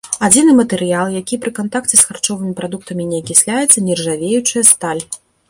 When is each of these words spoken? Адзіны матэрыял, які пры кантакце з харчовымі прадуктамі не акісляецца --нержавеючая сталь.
Адзіны 0.27 0.53
матэрыял, 0.59 1.11
які 1.21 1.37
пры 1.43 1.51
кантакце 1.59 1.95
з 1.99 2.07
харчовымі 2.07 2.55
прадуктамі 2.61 3.07
не 3.11 3.21
акісляецца 3.25 3.77
--нержавеючая 3.77 4.67
сталь. 4.73 5.03